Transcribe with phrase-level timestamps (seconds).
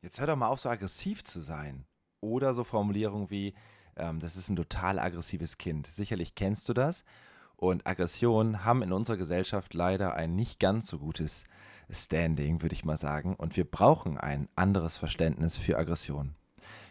[0.00, 1.84] Jetzt hör doch mal auf, so aggressiv zu sein.
[2.20, 3.54] Oder so Formulierungen wie,
[3.96, 5.88] ähm, das ist ein total aggressives Kind.
[5.88, 7.04] Sicherlich kennst du das.
[7.56, 11.44] Und Aggressionen haben in unserer Gesellschaft leider ein nicht ganz so gutes
[11.90, 13.34] Standing, würde ich mal sagen.
[13.34, 16.36] Und wir brauchen ein anderes Verständnis für Aggression.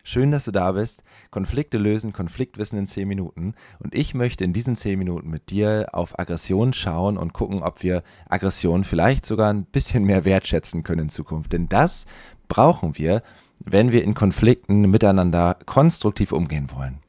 [0.03, 1.03] Schön, dass du da bist.
[1.31, 3.55] Konflikte lösen, Konfliktwissen in 10 Minuten.
[3.79, 7.83] Und ich möchte in diesen 10 Minuten mit dir auf Aggression schauen und gucken, ob
[7.83, 11.54] wir Aggression vielleicht sogar ein bisschen mehr wertschätzen können in Zukunft.
[11.54, 12.05] Denn das
[12.47, 13.21] brauchen wir,
[13.60, 17.00] wenn wir in Konflikten miteinander konstruktiv umgehen wollen.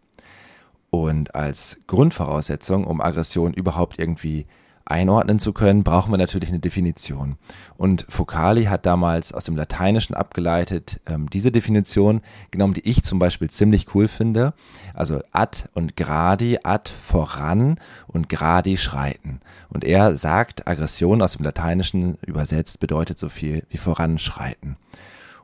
[0.91, 4.47] Und als Grundvoraussetzung, um Aggression überhaupt irgendwie
[4.91, 7.37] einordnen zu können, brauchen wir natürlich eine Definition.
[7.77, 13.19] Und Focali hat damals aus dem Lateinischen abgeleitet ähm, diese Definition genommen, die ich zum
[13.19, 14.55] Beispiel ziemlich cool finde.
[14.95, 19.41] Also ad und gradi, ad voran und gradi schreiten.
[19.69, 24.77] Und er sagt, Aggression aus dem Lateinischen übersetzt bedeutet so viel wie voranschreiten.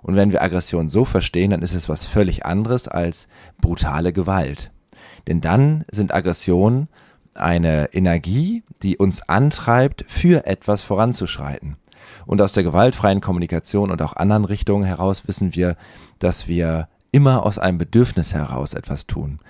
[0.05, 3.27] Und wenn wir Aggression so verstehen, dann ist es was völlig anderes als
[3.59, 4.71] brutale Gewalt.
[5.27, 6.89] Denn dann sind Aggressionen
[7.33, 11.79] eine Energie, die uns antreibt, für etwas voranzuschreiten.
[12.27, 15.75] Und aus der gewaltfreien Kommunikation und auch anderen Richtungen heraus wissen wir,
[16.19, 19.41] dass wir immer aus einem Bedürfnis heraus etwas tun.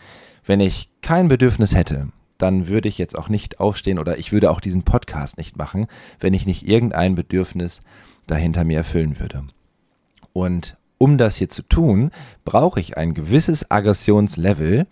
[0.44, 4.52] Wenn ich kein Bedürfnis hätte, dann würde ich jetzt auch nicht aufstehen oder ich würde
[4.52, 5.88] auch diesen Podcast nicht machen,
[6.20, 7.80] wenn ich nicht irgendein Bedürfnis
[8.28, 9.42] dahinter mir erfüllen würde.
[10.34, 12.10] Und um das hier zu tun,
[12.44, 14.86] brauche ich ein gewisses Aggressionslevel,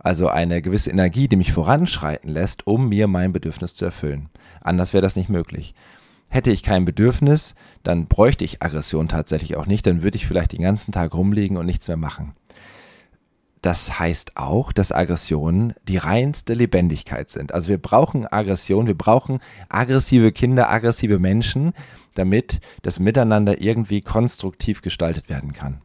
[0.00, 4.28] also eine gewisse Energie, die mich voranschreiten lässt, um mir mein Bedürfnis zu erfüllen.
[4.60, 5.74] Anders wäre das nicht möglich.
[6.28, 10.52] Hätte ich kein Bedürfnis, dann bräuchte ich Aggression tatsächlich auch nicht, dann würde ich vielleicht
[10.52, 12.34] den ganzen Tag rumliegen und nichts mehr machen.
[13.66, 17.50] Das heißt auch, dass Aggressionen die reinste Lebendigkeit sind.
[17.50, 21.72] Also wir brauchen Aggression, wir brauchen aggressive Kinder, aggressive Menschen,
[22.14, 25.80] damit das Miteinander irgendwie konstruktiv gestaltet werden kann.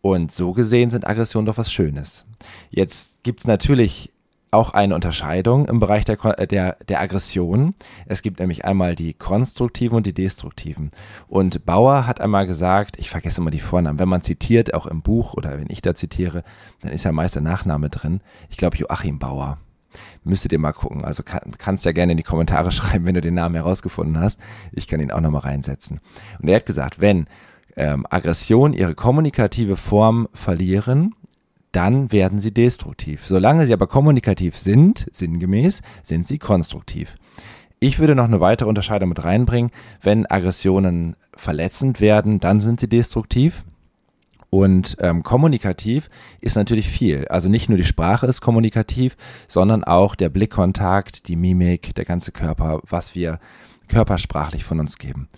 [0.00, 2.24] Und so gesehen sind Aggressionen doch was Schönes.
[2.70, 4.10] Jetzt gibt es natürlich
[4.50, 7.74] auch eine Unterscheidung im Bereich der, äh, der, der Aggression.
[8.06, 10.90] Es gibt nämlich einmal die konstruktiven und die destruktiven.
[11.26, 15.02] Und Bauer hat einmal gesagt, ich vergesse immer die Vornamen, wenn man zitiert, auch im
[15.02, 16.42] Buch oder wenn ich da zitiere,
[16.80, 18.20] dann ist ja meist der Nachname drin.
[18.50, 19.58] Ich glaube Joachim Bauer.
[20.24, 21.04] Müsstet ihr mal gucken.
[21.04, 24.40] Also kann, kannst ja gerne in die Kommentare schreiben, wenn du den Namen herausgefunden hast.
[24.72, 26.00] Ich kann ihn auch nochmal reinsetzen.
[26.40, 27.26] Und er hat gesagt, wenn
[27.76, 31.14] ähm, Aggression ihre kommunikative Form verlieren,
[31.72, 33.26] dann werden sie destruktiv.
[33.26, 37.16] Solange sie aber kommunikativ sind, sinngemäß, sind sie konstruktiv.
[37.80, 39.70] Ich würde noch eine weitere Unterscheidung mit reinbringen.
[40.00, 43.64] Wenn Aggressionen verletzend werden, dann sind sie destruktiv.
[44.50, 46.08] Und ähm, kommunikativ
[46.40, 47.28] ist natürlich viel.
[47.28, 52.32] Also nicht nur die Sprache ist kommunikativ, sondern auch der Blickkontakt, die Mimik, der ganze
[52.32, 53.40] Körper, was wir
[53.88, 55.28] körpersprachlich von uns geben.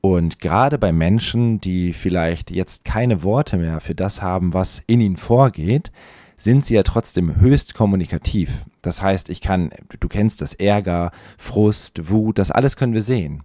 [0.00, 5.00] Und gerade bei Menschen, die vielleicht jetzt keine Worte mehr für das haben, was in
[5.00, 5.90] ihnen vorgeht,
[6.36, 8.64] sind sie ja trotzdem höchst kommunikativ.
[8.80, 13.42] Das heißt, ich kann, du kennst das Ärger, Frust, Wut, das alles können wir sehen.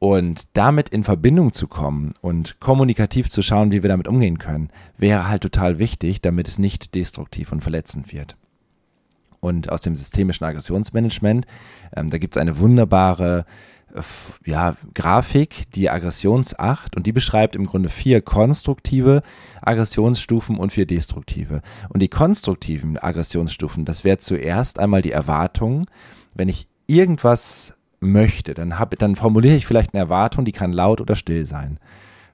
[0.00, 4.70] Und damit in Verbindung zu kommen und kommunikativ zu schauen, wie wir damit umgehen können,
[4.96, 8.36] wäre halt total wichtig, damit es nicht destruktiv und verletzend wird.
[9.40, 11.46] Und aus dem systemischen Aggressionsmanagement,
[11.94, 13.44] ähm, da gibt es eine wunderbare
[14.44, 19.22] ja, Grafik, die Aggressionsacht, und die beschreibt im Grunde vier konstruktive
[19.62, 21.62] Aggressionsstufen und vier destruktive.
[21.88, 25.86] Und die konstruktiven Aggressionsstufen, das wäre zuerst einmal die Erwartung,
[26.34, 31.00] wenn ich irgendwas möchte, dann, hab, dann formuliere ich vielleicht eine Erwartung, die kann laut
[31.00, 31.78] oder still sein.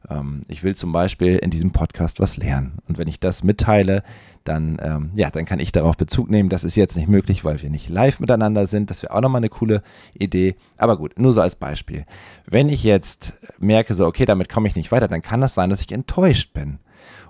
[0.09, 2.79] Ähm, ich will zum Beispiel in diesem Podcast was lernen.
[2.89, 4.03] Und wenn ich das mitteile,
[4.45, 6.49] dann, ähm, ja, dann kann ich darauf Bezug nehmen.
[6.49, 8.91] Das ist jetzt nicht möglich, weil wir nicht live miteinander sind.
[8.91, 9.83] Das wäre auch nochmal eine coole
[10.15, 10.57] Idee.
[10.77, 12.05] Aber gut, nur so als Beispiel.
[12.47, 15.71] Wenn ich jetzt merke, so, okay, damit komme ich nicht weiter, dann kann das sein,
[15.71, 16.79] dass ich enttäuscht bin.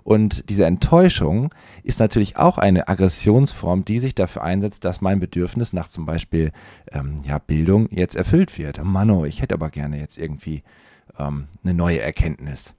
[0.07, 5.73] Und diese Enttäuschung ist natürlich auch eine Aggressionsform, die sich dafür einsetzt, dass mein Bedürfnis
[5.73, 6.53] nach zum Beispiel
[6.93, 8.81] ähm, ja, Bildung jetzt erfüllt wird.
[8.85, 10.63] Mano, ich hätte aber gerne jetzt irgendwie
[11.19, 12.75] ähm, eine neue Erkenntnis.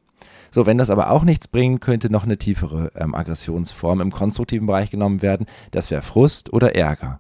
[0.52, 4.68] So, wenn das aber auch nichts bringt, könnte noch eine tiefere ähm, Aggressionsform im konstruktiven
[4.68, 5.46] Bereich genommen werden.
[5.72, 7.20] Das wäre Frust oder Ärger.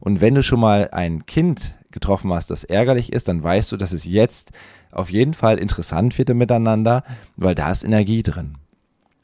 [0.00, 3.76] Und wenn du schon mal ein Kind getroffen hast, das ärgerlich ist, dann weißt du,
[3.76, 4.50] dass es jetzt
[4.90, 7.04] auf jeden Fall interessant wird miteinander,
[7.36, 8.56] weil da ist Energie drin.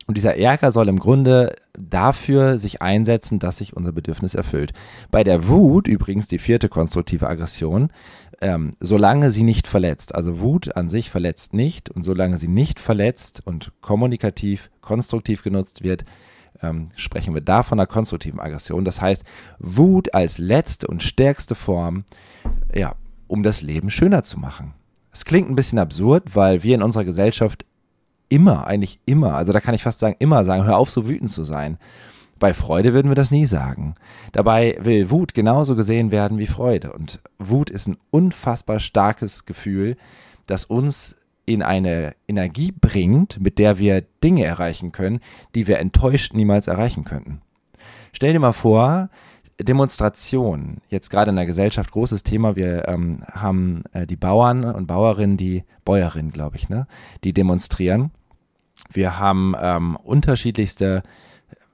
[0.06, 4.72] Und dieser Ärger soll im Grunde dafür sich einsetzen, dass sich unser Bedürfnis erfüllt.
[5.12, 7.90] Bei der Wut, übrigens die vierte konstruktive Aggression,
[8.40, 12.80] ähm, solange sie nicht verletzt, also Wut an sich verletzt nicht und solange sie nicht
[12.80, 16.04] verletzt und kommunikativ, konstruktiv genutzt wird,
[16.62, 18.84] ähm, sprechen wir da von einer konstruktiven Aggression.
[18.84, 19.24] Das heißt,
[19.58, 22.04] Wut als letzte und stärkste Form,
[22.74, 22.94] ja,
[23.28, 24.74] um das Leben schöner zu machen.
[25.12, 27.66] Es klingt ein bisschen absurd, weil wir in unserer Gesellschaft
[28.28, 31.30] immer, eigentlich immer, also da kann ich fast sagen, immer sagen, hör auf, so wütend
[31.30, 31.78] zu sein.
[32.40, 33.94] Bei Freude würden wir das nie sagen.
[34.32, 36.92] Dabei will Wut genauso gesehen werden wie Freude.
[36.92, 39.96] Und Wut ist ein unfassbar starkes Gefühl,
[40.46, 45.20] das uns in eine Energie bringt, mit der wir Dinge erreichen können,
[45.54, 47.42] die wir enttäuscht niemals erreichen könnten.
[48.12, 49.10] Stell dir mal vor,
[49.60, 52.56] Demonstration, jetzt gerade in der Gesellschaft großes Thema.
[52.56, 56.86] Wir ähm, haben äh, die Bauern und Bauerinnen, die Bäuerinnen, glaube ich, ne,
[57.22, 58.12] die demonstrieren.
[58.90, 61.02] Wir haben ähm, unterschiedlichste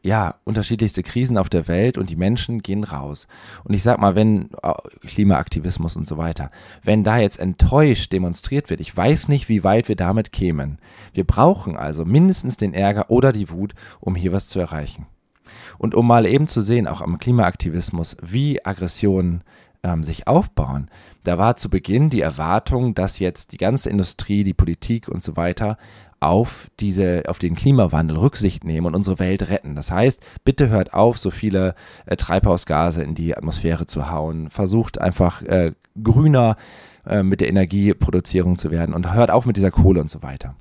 [0.06, 3.26] ja, unterschiedlichste Krisen auf der Welt und die Menschen gehen raus.
[3.64, 4.72] Und ich sag mal, wenn äh,
[5.04, 6.50] Klimaaktivismus und so weiter,
[6.82, 10.78] wenn da jetzt enttäuscht demonstriert wird, ich weiß nicht, wie weit wir damit kämen.
[11.12, 15.06] Wir brauchen also mindestens den Ärger oder die Wut, um hier was zu erreichen.
[15.78, 19.42] Und um mal eben zu sehen, auch am Klimaaktivismus, wie Aggressionen
[19.86, 20.90] ähm, sich aufbauen,
[21.22, 25.36] da war zu Beginn die Erwartung, dass jetzt die ganze Industrie, die Politik und so
[25.36, 25.78] weiter
[26.20, 29.76] auf, diese, auf den Klimawandel Rücksicht nehmen und unsere Welt retten.
[29.76, 31.74] Das heißt, bitte hört auf, so viele
[32.06, 34.50] äh, Treibhausgase in die Atmosphäre zu hauen.
[34.50, 35.72] Versucht einfach äh,
[36.02, 36.56] grüner
[37.06, 40.54] äh, mit der Energieproduzierung zu werden und hört auf mit dieser Kohle und so weiter.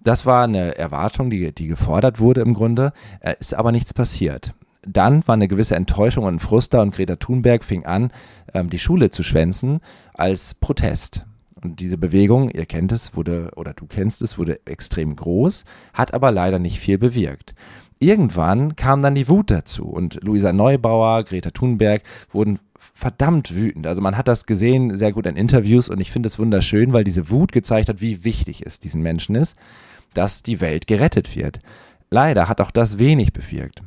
[0.00, 4.52] Das war eine Erwartung, die, die gefordert wurde im Grunde, äh, ist aber nichts passiert.
[4.84, 8.12] Dann war eine gewisse Enttäuschung und Frust da und Greta Thunberg fing an,
[8.52, 9.80] ähm, die Schule zu schwänzen
[10.14, 11.24] als Protest.
[11.62, 15.64] Und diese Bewegung, ihr kennt es, wurde, oder du kennst es, wurde extrem groß,
[15.94, 17.54] hat aber leider nicht viel bewirkt.
[18.00, 23.86] Irgendwann kam dann die Wut dazu und Luisa Neubauer, Greta Thunberg wurden verdammt wütend.
[23.86, 27.04] Also man hat das gesehen sehr gut in Interviews und ich finde es wunderschön, weil
[27.04, 29.56] diese Wut gezeigt hat, wie wichtig es diesen Menschen ist,
[30.14, 31.60] dass die Welt gerettet wird.
[32.10, 33.82] Leider hat auch das wenig bewirkt.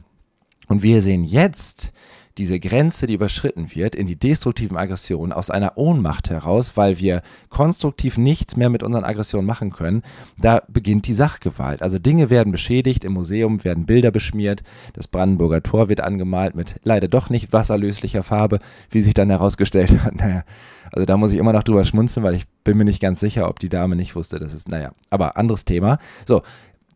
[0.67, 1.93] Und wir sehen jetzt
[2.37, 7.21] diese Grenze, die überschritten wird, in die destruktiven Aggressionen aus einer Ohnmacht heraus, weil wir
[7.49, 10.03] konstruktiv nichts mehr mit unseren Aggressionen machen können,
[10.37, 11.81] da beginnt die Sachgewalt.
[11.81, 14.63] Also Dinge werden beschädigt, im Museum werden Bilder beschmiert,
[14.93, 18.59] das Brandenburger Tor wird angemalt mit leider doch nicht wasserlöslicher Farbe,
[18.89, 20.15] wie sich dann herausgestellt hat.
[20.15, 20.43] Naja,
[20.91, 23.47] also da muss ich immer noch drüber schmunzeln, weil ich bin mir nicht ganz sicher,
[23.47, 25.99] ob die Dame nicht wusste, dass es, naja, aber anderes Thema.
[26.27, 26.41] So,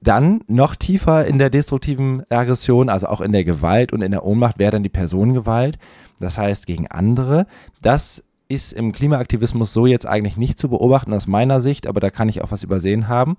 [0.02, 4.26] dann noch tiefer in der destruktiven Aggression, also auch in der Gewalt und in der
[4.26, 5.78] Ohnmacht, wäre dann die Personengewalt.
[6.20, 7.48] Das heißt gegen andere.
[7.82, 12.10] Das ist im Klimaaktivismus so jetzt eigentlich nicht zu beobachten aus meiner Sicht, aber da
[12.10, 13.38] kann ich auch was übersehen haben.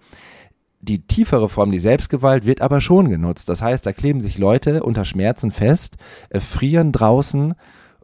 [0.81, 3.49] Die tiefere Form, die Selbstgewalt, wird aber schon genutzt.
[3.49, 5.97] Das heißt, da kleben sich Leute unter Schmerzen fest,
[6.31, 7.55] äh, frieren draußen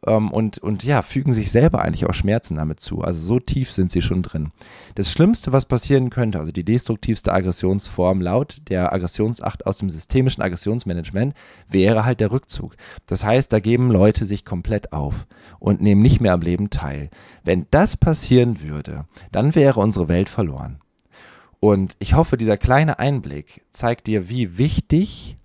[0.06, 3.02] ähm, und, und ja, fügen sich selber eigentlich auch Schmerzen damit zu.
[3.02, 4.52] Also so tief sind sie schon drin.
[4.94, 10.42] Das Schlimmste, was passieren könnte, also die destruktivste Aggressionsform laut der Aggressionsacht aus dem systemischen
[10.42, 11.34] Aggressionsmanagement,
[11.68, 12.76] wäre halt der Rückzug.
[13.06, 15.26] Das heißt, da geben Leute sich komplett auf
[15.58, 17.10] und nehmen nicht mehr am Leben teil.
[17.44, 20.78] Wenn das passieren würde, dann wäre unsere Welt verloren.
[21.60, 25.36] Und ich hoffe, dieser kleine Einblick zeigt dir, wie wichtig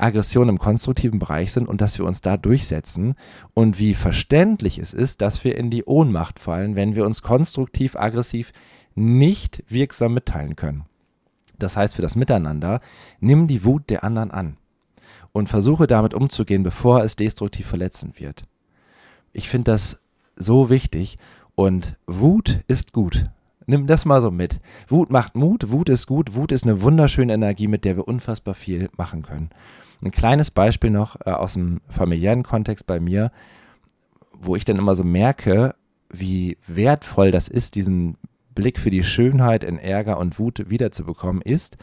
[0.00, 3.14] Aggressionen im konstruktiven Bereich sind und dass wir uns da durchsetzen
[3.54, 7.96] und wie verständlich es ist, dass wir in die Ohnmacht fallen, wenn wir uns konstruktiv
[7.96, 8.52] aggressiv
[8.94, 10.84] nicht wirksam mitteilen können.
[11.58, 12.80] Das heißt für das Miteinander,
[13.20, 14.56] nimm die Wut der anderen an
[15.32, 18.44] und versuche damit umzugehen, bevor es destruktiv verletzend wird.
[19.32, 20.00] Ich finde das
[20.36, 21.18] so wichtig
[21.54, 23.30] und Wut ist gut.
[23.66, 24.60] Nimm das mal so mit.
[24.88, 28.54] Wut macht Mut, Wut ist gut, Wut ist eine wunderschöne Energie, mit der wir unfassbar
[28.54, 29.50] viel machen können.
[30.02, 33.32] Ein kleines Beispiel noch äh, aus dem familiären Kontext bei mir,
[34.32, 35.74] wo ich dann immer so merke,
[36.10, 38.16] wie wertvoll das ist, diesen
[38.54, 41.76] Blick für die Schönheit in Ärger und Wut wiederzubekommen, ist,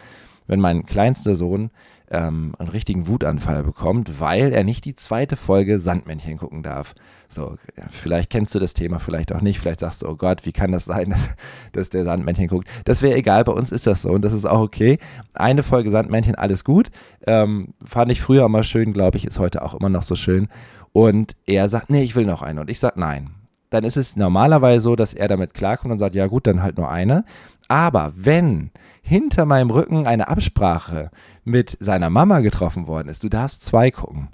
[0.47, 1.71] wenn mein kleinster Sohn
[2.09, 6.95] ähm, einen richtigen Wutanfall bekommt, weil er nicht die zweite Folge Sandmännchen gucken darf.
[7.27, 7.55] So,
[7.89, 9.59] vielleicht kennst du das Thema, vielleicht auch nicht.
[9.59, 11.29] Vielleicht sagst du, oh Gott, wie kann das sein, dass,
[11.73, 12.69] dass der Sandmännchen guckt?
[12.85, 14.99] Das wäre egal, bei uns ist das so und das ist auch okay.
[15.33, 16.89] Eine Folge Sandmännchen, alles gut.
[17.25, 20.47] Ähm, fand ich früher immer schön, glaube ich, ist heute auch immer noch so schön.
[20.93, 22.61] Und er sagt, nee, ich will noch eine.
[22.61, 23.31] Und ich sage, nein.
[23.69, 26.77] Dann ist es normalerweise so, dass er damit klarkommt und sagt, ja gut, dann halt
[26.77, 27.25] nur eine.
[27.67, 28.71] Aber wenn
[29.01, 31.11] hinter meinem Rücken eine Absprache
[31.43, 34.29] mit seiner Mama getroffen worden ist, du darfst zwei gucken,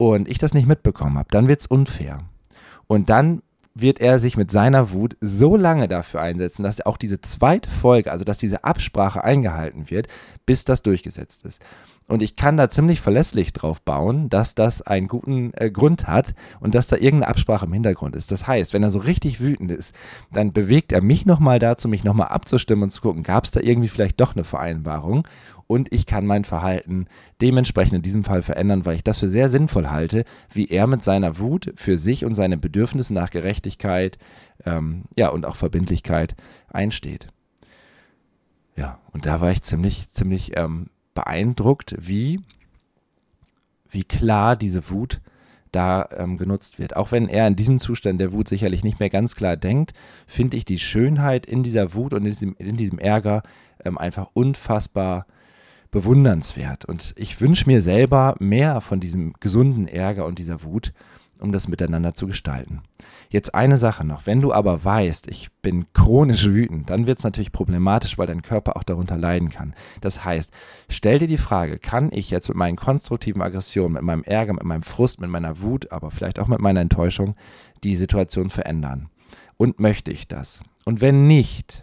[0.00, 2.20] und ich das nicht mitbekommen habe, dann wird es unfair.
[2.86, 3.42] Und dann
[3.74, 8.10] wird er sich mit seiner Wut so lange dafür einsetzen, dass auch diese zweite Folge,
[8.10, 10.08] also dass diese Absprache eingehalten wird,
[10.46, 11.62] bis das durchgesetzt ist.
[12.10, 16.34] Und ich kann da ziemlich verlässlich drauf bauen, dass das einen guten äh, Grund hat
[16.58, 18.32] und dass da irgendeine Absprache im Hintergrund ist.
[18.32, 19.94] Das heißt, wenn er so richtig wütend ist,
[20.32, 23.60] dann bewegt er mich nochmal dazu, mich nochmal abzustimmen und zu gucken, gab es da
[23.60, 25.28] irgendwie vielleicht doch eine Vereinbarung
[25.68, 27.06] und ich kann mein Verhalten
[27.40, 31.04] dementsprechend in diesem Fall verändern, weil ich das für sehr sinnvoll halte, wie er mit
[31.04, 34.18] seiner Wut für sich und seine Bedürfnisse nach Gerechtigkeit
[34.64, 36.34] ähm, ja, und auch Verbindlichkeit
[36.66, 37.28] einsteht.
[38.74, 40.88] Ja, und da war ich ziemlich, ziemlich ähm,
[41.20, 42.40] beeindruckt, wie,
[43.90, 45.20] wie klar diese Wut
[45.70, 46.96] da ähm, genutzt wird.
[46.96, 49.92] Auch wenn er in diesem Zustand der Wut sicherlich nicht mehr ganz klar denkt,
[50.26, 53.42] finde ich die Schönheit in dieser Wut und in diesem, in diesem Ärger
[53.84, 55.26] ähm, einfach unfassbar
[55.90, 56.84] bewundernswert.
[56.86, 60.92] Und ich wünsche mir selber mehr von diesem gesunden Ärger und dieser Wut,
[61.40, 62.82] um das miteinander zu gestalten.
[63.28, 64.26] Jetzt eine Sache noch.
[64.26, 68.42] Wenn du aber weißt, ich bin chronisch wütend, dann wird es natürlich problematisch, weil dein
[68.42, 69.74] Körper auch darunter leiden kann.
[70.00, 70.52] Das heißt,
[70.88, 74.64] stell dir die Frage, kann ich jetzt mit meinen konstruktiven Aggressionen, mit meinem Ärger, mit
[74.64, 77.36] meinem Frust, mit meiner Wut, aber vielleicht auch mit meiner Enttäuschung
[77.84, 79.08] die Situation verändern?
[79.56, 80.62] Und möchte ich das?
[80.84, 81.82] Und wenn nicht,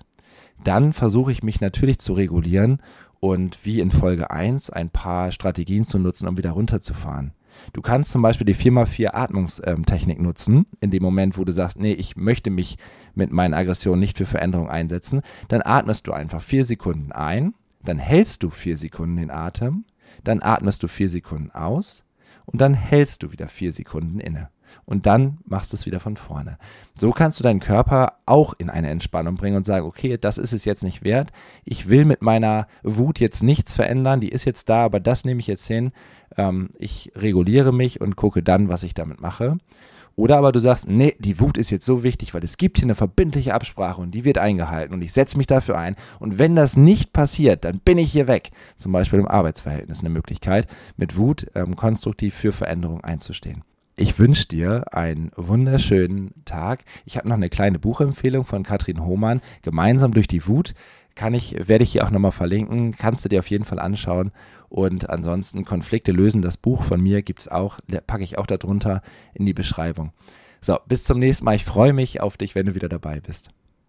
[0.64, 2.82] dann versuche ich mich natürlich zu regulieren
[3.20, 7.32] und wie in Folge 1 ein paar Strategien zu nutzen, um wieder runterzufahren.
[7.74, 11.94] Du kannst zum Beispiel die 4x4 Atmungstechnik nutzen, in dem Moment, wo du sagst, nee,
[11.94, 12.78] ich möchte mich
[13.16, 15.22] mit meinen Aggressionen nicht für Veränderung einsetzen.
[15.48, 19.86] Dann atmest du einfach vier Sekunden ein, dann hältst du vier Sekunden den Atem,
[20.24, 22.04] dann atmest du vier Sekunden aus
[22.46, 24.50] und dann hältst du wieder vier Sekunden inne
[24.86, 26.58] und dann machst du es wieder von vorne.
[27.00, 30.54] So kannst du deinen Körper auch in eine Entspannung bringen und sagen, okay, das ist
[30.54, 31.32] es jetzt nicht wert.
[31.66, 35.40] Ich will mit meiner Wut jetzt nichts verändern, die ist jetzt da, aber das nehme
[35.40, 35.92] ich jetzt hin.
[36.38, 39.58] Ähm, ich reguliere mich und gucke dann, was ich damit mache.
[40.18, 42.86] Oder aber du sagst, nee, die Wut ist jetzt so wichtig, weil es gibt hier
[42.86, 45.96] eine verbindliche Absprache und die wird eingehalten und ich setze mich dafür ein.
[46.20, 48.50] Und wenn das nicht passiert, dann bin ich hier weg.
[48.78, 53.64] Zum Beispiel im Arbeitsverhältnis eine Möglichkeit, mit Wut ähm, konstruktiv für Veränderung einzustehen.
[54.00, 56.84] Ich wünsche dir einen wunderschönen Tag.
[57.06, 60.76] Ich habe noch eine kleine Buchempfehlung von Katrin Hohmann, Gemeinsam durch die Wut.
[61.16, 62.96] Kann ich, werde ich hier auch nochmal verlinken.
[62.96, 64.30] Kannst du dir auf jeden Fall anschauen.
[64.70, 69.02] Und ansonsten Konflikte lösen, das Buch von mir gibt es auch, packe ich auch darunter
[69.34, 70.12] in die Beschreibung.
[70.62, 71.56] So, bis zum nächsten Mal.
[71.56, 73.50] Ich freue mich auf dich, wenn du wieder dabei bist.